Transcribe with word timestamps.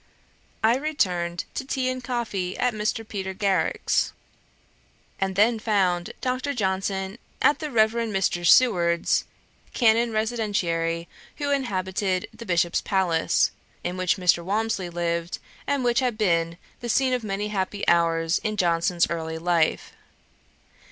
I 0.63 0.77
returned 0.77 1.45
to 1.53 1.63
tea 1.63 1.87
and 1.87 2.03
coffee 2.03 2.57
at 2.57 2.73
Mr. 2.73 3.07
Peter 3.07 3.35
Garrick's, 3.35 4.13
and 5.19 5.35
then 5.35 5.59
found 5.59 6.13
Dr. 6.21 6.55
Johnson 6.55 7.19
at 7.39 7.59
the 7.59 7.69
Reverend 7.69 8.11
Mr. 8.11 8.43
Seward's, 8.43 9.25
Canon 9.75 10.11
Residentiary, 10.11 11.07
who 11.37 11.51
inhabited 11.51 12.27
the 12.33 12.47
Bishop's 12.47 12.81
palace, 12.81 13.51
in 13.83 13.95
which 13.95 14.17
Mr. 14.17 14.43
Walmsley 14.43 14.89
lived, 14.89 15.37
and 15.67 15.83
which 15.83 15.99
had 15.99 16.17
been 16.17 16.57
the 16.79 16.89
scene 16.89 17.13
of 17.13 17.23
many 17.23 17.49
happy 17.49 17.87
hours 17.87 18.39
in 18.39 18.57
Johnson's 18.57 19.07
early 19.07 19.37
life. 19.37 19.93